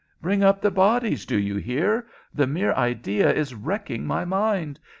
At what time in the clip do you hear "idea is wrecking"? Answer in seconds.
2.73-4.03